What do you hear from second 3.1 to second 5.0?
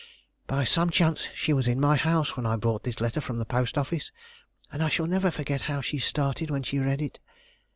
from the post office, and I